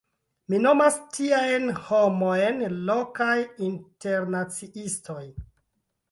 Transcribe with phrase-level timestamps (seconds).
[0.51, 3.35] Mi nomas tiajn homojn “lokaj
[3.67, 5.21] internaciistoj”.